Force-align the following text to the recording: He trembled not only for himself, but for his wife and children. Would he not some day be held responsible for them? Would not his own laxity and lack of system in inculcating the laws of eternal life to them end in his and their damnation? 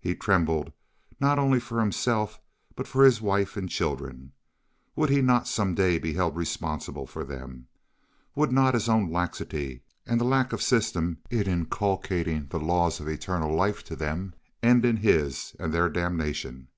He 0.00 0.14
trembled 0.14 0.72
not 1.20 1.38
only 1.38 1.60
for 1.60 1.80
himself, 1.80 2.40
but 2.76 2.88
for 2.88 3.04
his 3.04 3.20
wife 3.20 3.58
and 3.58 3.68
children. 3.68 4.32
Would 4.96 5.10
he 5.10 5.20
not 5.20 5.46
some 5.46 5.74
day 5.74 5.98
be 5.98 6.14
held 6.14 6.34
responsible 6.34 7.06
for 7.06 7.24
them? 7.24 7.66
Would 8.34 8.52
not 8.52 8.72
his 8.72 8.88
own 8.88 9.12
laxity 9.12 9.82
and 10.06 10.22
lack 10.22 10.54
of 10.54 10.62
system 10.62 11.18
in 11.28 11.42
inculcating 11.42 12.46
the 12.46 12.58
laws 12.58 13.00
of 13.00 13.08
eternal 13.08 13.54
life 13.54 13.84
to 13.84 13.96
them 13.96 14.34
end 14.62 14.86
in 14.86 14.96
his 14.96 15.54
and 15.58 15.74
their 15.74 15.90
damnation? 15.90 16.68